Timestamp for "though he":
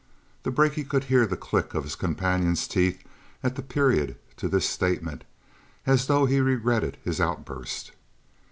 6.07-6.39